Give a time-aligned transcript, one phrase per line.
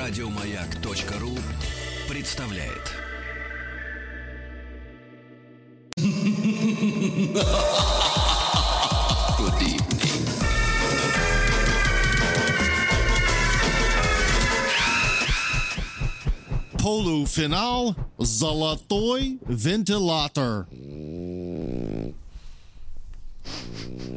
[0.00, 1.36] Радиомаяк.ру
[2.08, 2.96] представляет.
[16.78, 20.66] Полуфинал «Золотой вентилятор».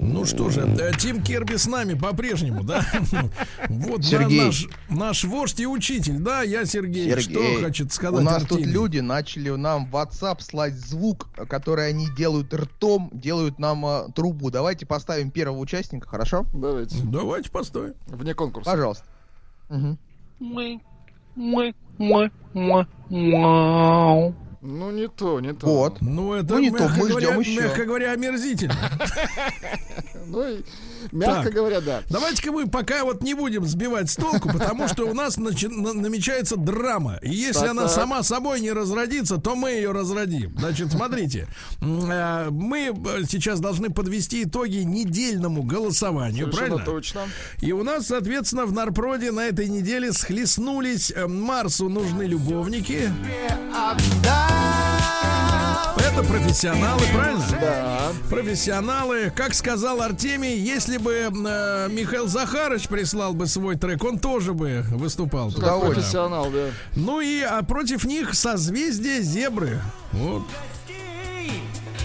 [0.03, 2.85] Ну что же, э, Тим Керби с нами по-прежнему, да?
[3.69, 4.45] Вот Сергей.
[4.45, 7.09] наш, наш вождь и учитель, да, я Сергей.
[7.09, 8.73] Сергей, Что хочет сказать У нас тут Артемий?
[8.73, 14.51] люди начали нам в WhatsApp слать звук, который они делают ртом, делают нам э, трубу.
[14.51, 16.45] Давайте поставим первого участника, хорошо?
[16.53, 16.97] Давайте.
[17.03, 17.93] Давайте постоим.
[18.07, 18.69] Вне конкурса.
[18.71, 19.05] Пожалуйста.
[19.69, 19.97] Мгм.
[24.65, 25.67] Ну, не то, не то.
[25.67, 25.97] Вот.
[25.99, 27.61] Ну, это, Ну, не то, мягко, мы говоря, ждем еще.
[27.61, 28.75] мягко говоря, омерзительно.
[30.25, 30.57] Ну,
[31.11, 31.53] мягко Так.
[31.53, 32.01] говоря, да.
[32.09, 37.19] Давайте-ка мы пока вот не будем сбивать с толку, потому что у нас намечается драма.
[37.21, 40.55] И если она сама собой не разродится, то мы ее разродим.
[40.57, 41.47] Значит, смотрите,
[41.81, 46.79] э, мы э, сейчас должны подвести итоги недельному голосованию, правильно?
[46.85, 47.23] точно.
[47.59, 53.11] И у нас, соответственно, в Нарпроде на этой неделе схлестнулись э, Марсу нужны любовники.
[55.97, 57.45] Это профессионалы, правильно?
[57.59, 58.11] Да.
[58.29, 59.31] Профессионалы.
[59.35, 64.83] Как сказал Артемий, если бы э, Михаил Захарович прислал бы свой трек, он тоже бы
[64.91, 65.51] выступал.
[65.51, 65.95] Как Довольно.
[65.95, 66.67] профессионал, да.
[66.95, 69.81] Ну и а против них созвездие зебры.
[70.11, 70.43] Вот.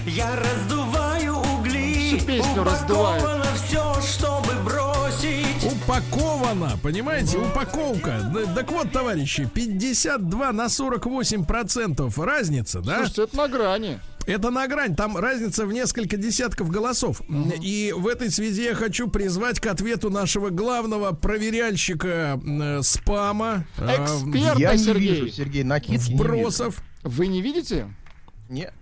[0.07, 4.11] Я раздуваю угли, Всю песню упаковано все, бросить.
[5.89, 8.21] Упаковано, понимаете, упаковка.
[8.55, 12.99] Так вот, товарищи, 52 на 48 процентов разница, да?
[12.99, 13.99] Слушайте, это на грани.
[14.27, 17.23] Это на грань, там разница в несколько десятков голосов.
[17.63, 23.87] И в этой связи я хочу призвать к ответу нашего главного проверяльщика э, спама, э,
[23.87, 25.21] Эксперта, Я не Сергей.
[25.23, 26.83] вижу, Сергей, накидки не вбросов.
[27.03, 27.75] Вы не видите?
[27.77, 27.95] вижу.
[28.51, 28.75] Нет.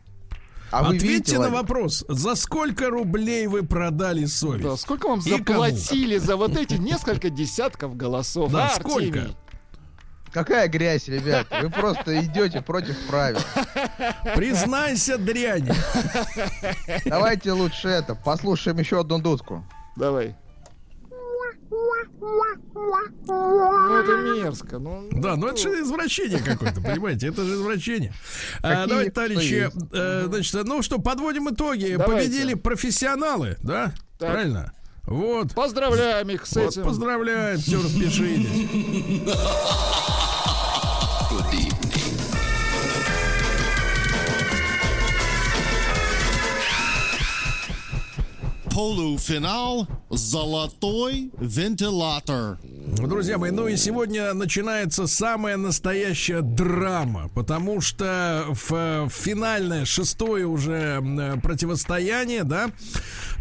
[0.71, 1.57] А вы Ответьте видите, на Владик?
[1.57, 4.65] вопрос, за сколько рублей вы продали совесть?
[4.65, 5.39] Да, сколько вам И кому?
[5.39, 8.51] заплатили за вот эти несколько десятков голосов?
[8.51, 9.21] Да, а, сколько?
[9.21, 9.37] Артемий?
[10.33, 11.47] Какая грязь, ребят?
[11.63, 13.39] Вы просто идете против правил.
[14.35, 15.71] Признайся, дрянь.
[17.07, 19.65] Давайте лучше это, послушаем еще одну дудку.
[19.97, 20.37] Давай.
[22.21, 24.79] Ну, это мерзко.
[24.79, 27.29] Ну, Да, ну это же извращение какое-то, понимаете?
[27.29, 28.13] Это же извращение.
[28.63, 31.95] А, давайте, товарищи, э, значит, ну что, подводим итоги.
[31.97, 32.29] Давайте.
[32.29, 33.93] Победили профессионалы, да?
[34.19, 34.33] Так.
[34.33, 34.73] Правильно?
[35.05, 35.55] Вот.
[35.55, 36.83] Поздравляем их с Вот, этим.
[36.85, 38.69] поздравляем, все, распишитесь.
[48.77, 52.59] Полуфинал «Золотой вентилятор».
[52.87, 61.03] Друзья мои, ну и сегодня начинается самая настоящая драма, потому что в, финальное шестое уже
[61.43, 62.71] противостояние, да,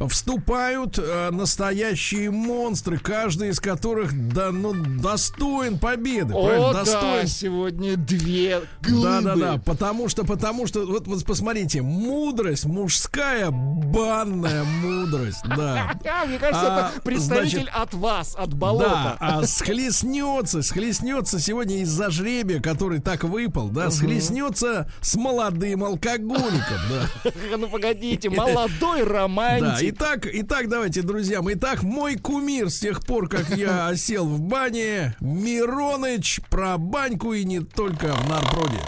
[0.10, 6.70] вступают э, настоящие монстры, каждый из которых да, ну, достоин победы, правильно?
[6.70, 9.04] О, да, достоин сегодня две глыбы.
[9.04, 15.98] Да, да, да, потому что, потому что, вот, вот посмотрите, мудрость, мужская банная мудрость, да.
[16.04, 19.18] А, мне кажется, А, это представитель значит, от вас, от Да, болота.
[19.40, 27.32] А схлестнется, схлестнется сегодня из-за жребия, который так выпал, да, схлестнется с молодым алкоголиком, да.
[27.58, 29.94] Ну погодите, молодой Да, романтик.
[29.96, 31.56] итак, итак, давайте, друзья мои.
[31.56, 37.46] Итак, мой кумир с тех пор, как я осел в бане, Мироныч про баньку и
[37.46, 38.80] не только в Нарпроде.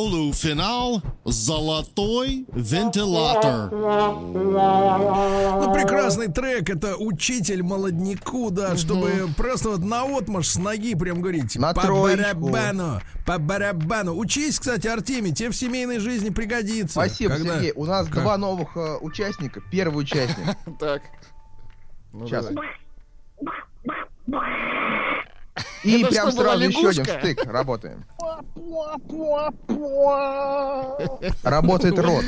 [0.00, 3.70] Полуфинал «Золотой вентилятор».
[3.72, 11.22] Ну, прекрасный трек, это учитель молодняку, да, чтобы просто вот на отмаш с ноги прям
[11.22, 11.56] говорить.
[11.56, 12.50] На по троечку.
[12.50, 14.18] барабану, по барабану.
[14.18, 17.00] Учись, кстати, Артемий, тебе в семейной жизни пригодится.
[17.00, 17.72] Спасибо, Когда- Сергей.
[17.74, 18.22] У нас Как?
[18.22, 19.62] два новых э, участника.
[19.72, 20.44] Первый участник.
[20.78, 21.00] Так.
[22.12, 22.48] Ну, Сейчас.
[25.86, 27.44] И Это прям что, сразу еще один стык.
[27.46, 28.04] Работаем.
[31.42, 32.24] Работает рот.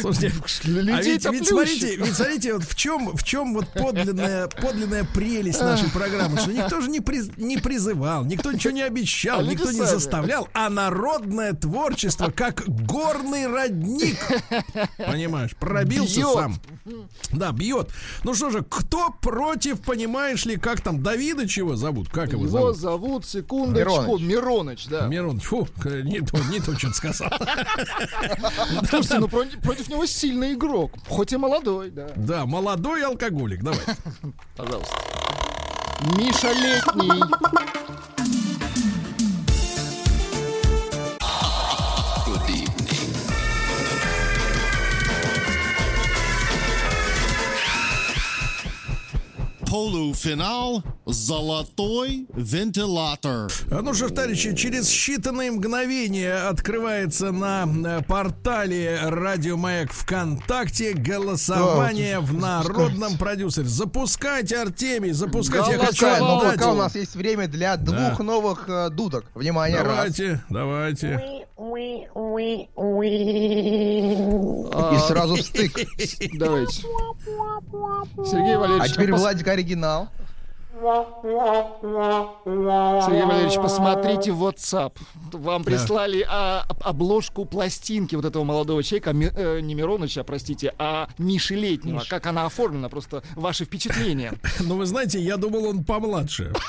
[0.00, 0.32] Слушайте,
[0.64, 5.90] а ведь, смотрите, ведь смотрите, вот в чем, в чем вот подлинная, подлинная прелесть нашей
[5.90, 9.72] программы, что никто же не, приз- не призывал, никто ничего не обещал, А люди никто
[9.72, 9.88] не сами.
[9.88, 14.18] заставлял, а народное творчество, как горный родник,
[14.98, 16.32] понимаешь, пробился Бьет.
[16.34, 16.54] сам.
[17.32, 17.90] Да, бьет.
[18.24, 22.08] Ну что же, кто против, понимаешь ли, как там Давида чего зовут?
[22.08, 22.78] Как его, Его зовут?
[22.98, 24.22] Зовут, секундочку, Мироныч.
[24.22, 25.06] Мироныч, да.
[25.06, 27.30] Мирон, фу, к- не то, не то, что сказал.
[28.88, 32.08] Слушайте, ну против, против него сильный игрок, хоть и молодой, да.
[32.16, 33.80] Да, молодой алкоголик, давай.
[34.56, 34.94] Пожалуйста.
[36.16, 37.22] Миша Летний.
[49.66, 53.50] Полуфинал «Золотой вентилятор».
[53.70, 62.34] А Ну товарищи, через считанные мгновения открывается на э, портале Радио Маяк ВКонтакте голосование в
[62.34, 63.66] народном продюсере.
[63.66, 65.72] Запускайте, Артемий, запускайте.
[65.72, 66.56] Я хочу Пока, но отдать.
[66.58, 69.24] пока у нас есть время для двух новых э, дудок.
[69.34, 69.94] Внимание, раз.
[69.96, 71.46] Давайте, давайте.
[74.94, 75.72] И сразу в стык.
[76.34, 76.82] Давайте.
[78.26, 80.08] Сергей Валерьевич, А теперь пос- Владик оригинал.
[83.02, 84.92] Сергей Валерьевич, посмотрите WhatsApp.
[85.32, 90.74] Вам прислали а, об- обложку пластинки вот этого молодого человека, Ми- э, не Мироныча, простите,
[90.78, 92.02] а Миши Летнего.
[92.08, 94.34] Как она оформлена, просто ваши впечатления.
[94.60, 96.52] Ну, вы знаете, я думал, он помладше.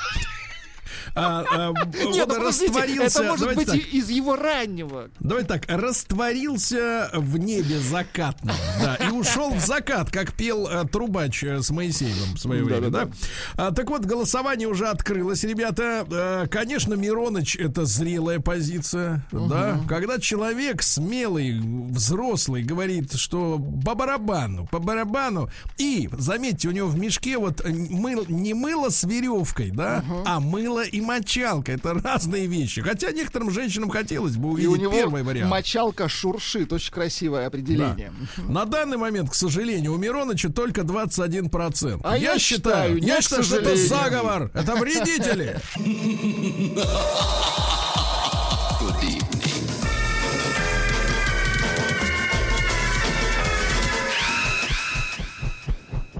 [1.14, 1.72] А, а,
[2.12, 3.20] Нет, он ну, растворился.
[3.20, 3.92] это может Давайте быть так.
[3.94, 5.08] из его раннего.
[5.18, 11.60] Давай так, растворился в небе закатном, да, ушел в закат, как пел э, трубач э,
[11.62, 13.08] с Моисеевым в свое время, да?
[13.56, 16.06] А, так вот, голосование уже открылось, ребята.
[16.10, 19.80] Э, конечно, Мироныч это зрелая позиция, да.
[19.88, 21.58] Когда человек смелый,
[21.90, 28.24] взрослый говорит, что по барабану, по барабану, и, заметьте, у него в мешке вот мыл,
[28.28, 31.72] не мыло с веревкой, да, а мыло и мочалка.
[31.72, 32.82] Это разные вещи.
[32.82, 35.50] Хотя некоторым женщинам хотелось бы И увидеть у него первый вариант.
[35.50, 36.72] мочалка шуршит.
[36.72, 37.46] Очень красивое Да.
[37.46, 38.12] определение.
[38.48, 42.00] На данный момент, к сожалению, у Мироныча только 21%.
[42.04, 45.60] А я считаю, я нет, считаю, что это заговор, это вредители.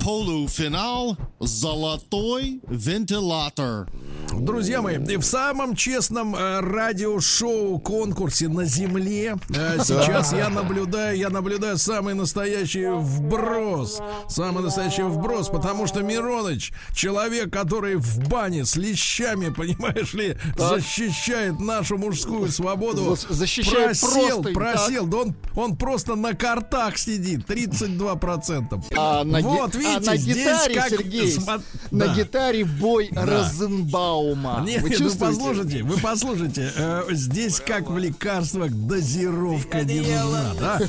[0.03, 3.89] Полуфинал «Золотой вентилятор».
[4.33, 11.31] Друзья мои, в самом честном э, радиошоу конкурсе на Земле э, сейчас я наблюдаю, я
[11.31, 18.77] наблюдаю самый настоящий вброс, самый настоящий вброс, потому что Мироныч человек, который в бане с
[18.77, 23.17] лещами, понимаешь ли, защищает нашу мужскую свободу.
[23.17, 28.85] За- защищает просел, простынь, просел, да он, он просто на картах сидит, 32%.
[28.97, 32.15] А на, вот а видите, на здесь гитаре, как Сергей, смо- на Да.
[32.15, 34.20] гитаре бой Розенбаума.
[34.20, 35.19] Нет, Вы нет, вы чувствуете?
[35.19, 40.81] послушайте, вы послушайте, э, здесь как в лекарствах дозировка не нужна, да?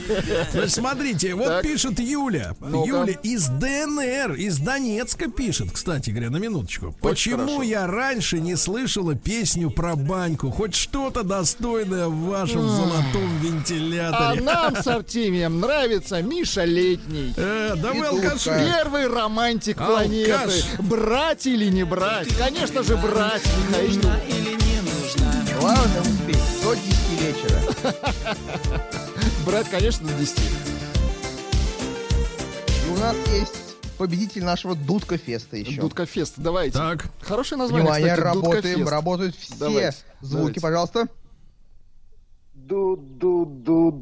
[0.52, 1.64] Значит, смотрите, вот Так.
[1.64, 2.88] пишет Юля, Ну-ка.
[2.88, 6.96] Юля из ДНР, из Донецка пишет, кстати говоря, на минуточку.
[7.02, 7.64] Почему хорошо.
[7.64, 10.50] я раньше не слышала песню про баньку?
[10.52, 14.42] Хоть что-то достойное в вашем золотом А вентиляторе.
[14.42, 17.34] нам с Артемием нравится Миша Летний.
[17.38, 18.50] Э, да вы алкаши.
[18.50, 20.32] Первый романтик планеты.
[20.80, 22.28] Брать или не брать?
[22.38, 24.02] Конечно же, брать, Михаил.
[25.60, 27.60] Главное успеть до 10 вечера.
[29.46, 30.40] Брать, конечно, до 10.
[32.88, 35.80] И у нас есть победитель нашего Дудка Феста еще.
[35.82, 36.80] Дудка Фест, давайте.
[36.80, 40.62] Так, Хорошее название, Внимание, кстати, Дудка работаем, работают все Давайте, звуки, давайте.
[40.62, 41.08] пожалуйста.
[42.56, 44.02] Ду-ду-ду-ду.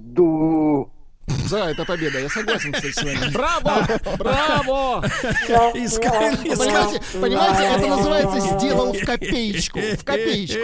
[1.50, 3.32] Да, это победа, я согласен, кстати, с вами.
[3.32, 3.88] Браво!
[4.18, 5.10] Браво!
[5.48, 9.80] Понимаете, понимаете, это называется «сделал в копеечку».
[9.80, 10.60] В копеечку.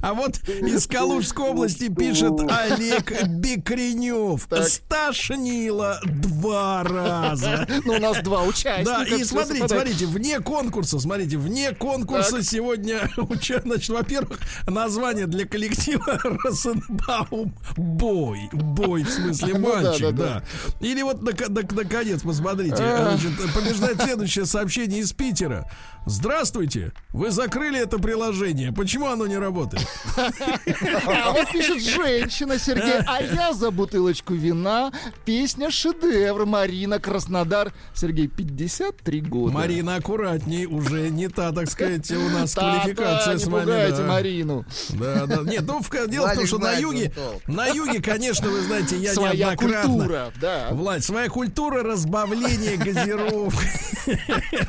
[0.00, 4.46] А вот из Калужской области пишет Олег Бекренев.
[4.66, 7.66] Стошнило два раза.
[7.84, 8.84] Ну, у нас два участника.
[8.84, 13.10] Да, и смотрите, смотрите, вне конкурса, смотрите, вне конкурса сегодня
[13.64, 18.48] значит, во-первых, название для коллектива Розенбаум Бой.
[18.52, 20.42] Бой, в смысле Ну да, мальчик, да,
[20.80, 20.86] да.
[20.86, 23.16] Или вот нак- нак- наконец, посмотрите, А.
[23.54, 25.70] побеждает следующее сообщение из Питера.
[26.08, 29.84] Здравствуйте, вы закрыли это приложение, почему оно не работает?
[30.16, 34.92] А вот пишет женщина, Сергей, а я за бутылочку вина.
[35.24, 37.72] Песня «Шедевр» Марина Краснодар.
[37.92, 39.52] Сергей, 53 года.
[39.52, 43.66] Марина, аккуратней, уже не та, так сказать, у нас квалификация не с вами.
[43.66, 44.04] да.
[44.04, 44.64] Марину.
[44.90, 45.42] Да, да.
[45.42, 47.12] Нет, ну дело в том, что на юге,
[47.48, 49.92] на юге, конечно, вы знаете, я Своя неоднократно.
[49.92, 50.68] культура, да.
[50.70, 53.52] Владь, своя культура разбавления газировок.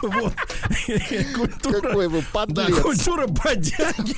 [0.01, 0.34] Вот.
[1.36, 1.81] Культура.
[1.81, 2.79] Какой вы Да, подлец.
[2.79, 4.15] культура бодяги.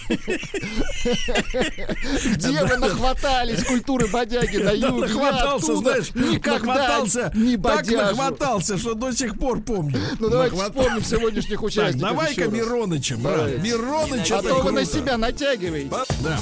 [2.36, 5.08] Где вы нахватались культуры бодяги на Да, юге?
[5.08, 10.00] Нахватался, знаешь, нахватался, не так нахватался, что до сих пор помню.
[10.20, 12.02] Ну давайте вспомним сегодняшних участников.
[12.10, 12.48] давай-ка.
[12.50, 13.58] Мироныча, брат.
[13.62, 15.90] Мироныча А это то вы на себя натягиваете.
[16.22, 16.38] Да.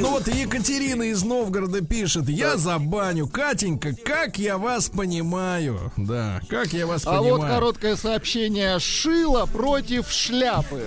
[0.00, 3.28] Ну вот Екатерина из Новгорода пишет, я за баню.
[3.28, 5.92] Катенька, как я вас понимаю.
[5.96, 7.36] Да, как я вас А понимаю.
[7.36, 8.78] вот короткое сообщение.
[8.78, 10.82] Шило против шляпы.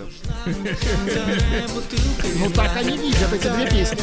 [2.38, 3.98] Ну так они видят эти две песни.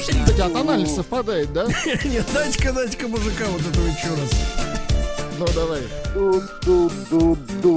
[0.00, 1.66] Кстати, а тональность совпадает, да?
[2.04, 4.30] Нет, дайте-ка, дайте-ка мужика вот этого еще раз.
[5.38, 5.82] Ну давай.
[6.14, 7.76] Ду-ду-ду-ду.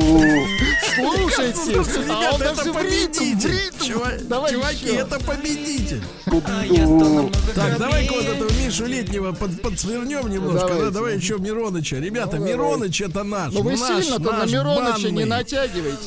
[0.97, 3.55] Слушайте, а он даже победитель.
[3.81, 6.01] Чуваки, это победитель.
[6.25, 7.31] Ду-ду.
[7.55, 10.91] Так, давай-ка вот этого Мишу Летнего под, подсвернем немножко.
[10.91, 11.97] Давай еще Мироныча.
[11.97, 13.53] Ребята, Мироныч это наш.
[13.53, 15.97] Ну вы сильно-то на Мироныча не натягивайте.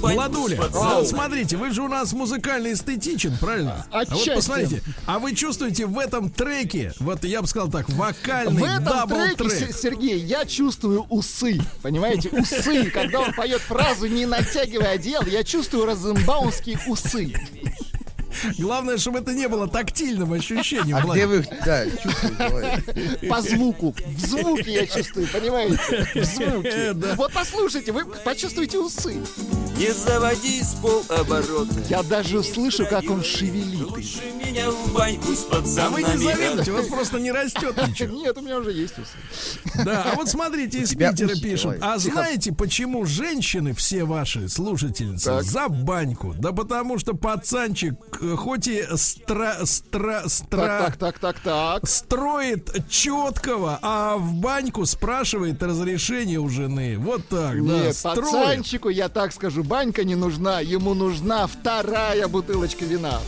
[0.00, 0.96] Владуля, Ау.
[1.00, 3.86] вот смотрите, вы же у нас музыкально эстетичен, правильно?
[3.90, 4.28] А Отчасти.
[4.28, 8.64] вот посмотрите, а вы чувствуете в этом треке, вот я бы сказал так, вокальный В
[8.64, 9.52] этом дабл треке, трек.
[9.52, 11.60] Се- Сергей, я чувствую усы.
[11.82, 12.90] Понимаете, усы.
[12.90, 17.34] Когда он поет фразу «не натягивай одеяло», я чувствую розенбаумские усы.
[18.58, 20.96] Главное, чтобы это не было тактильным ощущением.
[20.96, 21.16] А Влад.
[21.16, 23.28] где вы их, да, чувствуете?
[23.28, 23.94] По звуку.
[24.04, 26.08] В звуке я чувствую, понимаете?
[26.14, 26.92] В звуке.
[26.94, 27.14] Да.
[27.14, 29.16] Вот послушайте, вы почувствуете усы.
[29.76, 33.90] Не заводи с полоборота Я даже слышу, как он шевелит.
[33.90, 37.76] Лучше меня в баньку с А вы пацанами не завидуйте, у вас просто не растет
[37.88, 38.14] ничего.
[38.14, 39.84] Нет, у меня уже есть усы.
[39.84, 41.76] Да, а вот смотрите, из Питера пишут.
[41.80, 46.34] А знаете, почему женщины, все ваши слушательницы, за баньку?
[46.38, 52.88] Да потому что пацанчик, э, хоть и стра, стра, стра, Так, так, так, так, строит
[52.88, 56.98] четкого, а в баньку спрашивает разрешение у жены.
[56.98, 62.84] Вот так, да, Нет, пацанчику, я так скажу, банька не нужна, ему нужна вторая бутылочка
[62.84, 63.20] вина.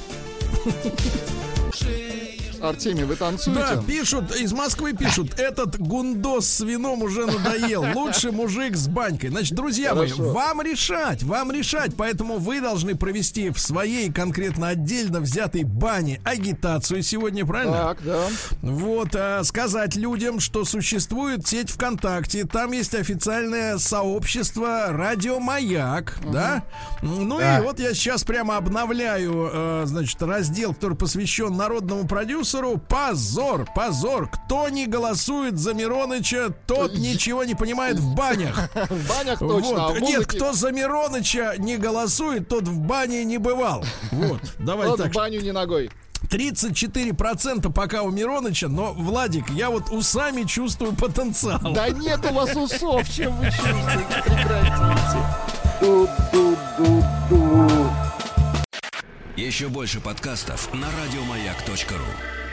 [2.64, 3.60] Артемий, вы танцуете?
[3.60, 7.84] Да, пишут, из Москвы пишут, этот гундос с вином уже надоел.
[7.94, 9.30] Лучший мужик с банькой.
[9.30, 10.32] Значит, друзья мои, Хорошо.
[10.32, 11.92] вам решать, вам решать.
[11.96, 17.74] Поэтому вы должны провести в своей конкретно отдельно взятой бане агитацию сегодня, правильно?
[17.94, 18.26] Так, да.
[18.62, 26.64] Вот, а, сказать людям, что существует сеть ВКонтакте, там есть официальное сообщество Радио Маяк, да?
[27.02, 27.58] Ну Да.
[27.58, 32.53] и вот я сейчас прямо обновляю, э, значит, раздел, который посвящен народному продюсеру.
[32.54, 34.28] Позор, позор!
[34.28, 38.68] Кто не голосует за Мироныча, тот ничего не понимает в банях.
[38.74, 39.86] В банях точно.
[39.86, 39.98] а Вот.
[39.98, 43.84] в Нет, кто за Мироныча не голосует, тот в бане не бывал.
[44.12, 45.10] Вот, давай тот так.
[45.10, 45.90] в баню не ногой.
[46.30, 51.72] 34% пока у Мироныча, но, Владик, я вот усами чувствую потенциал.
[51.74, 54.06] Да нет у вас усов, чем вы чувствуете?
[54.24, 55.18] Прекратите.
[59.36, 62.43] Еще больше подкастов на радиомаяк.ру.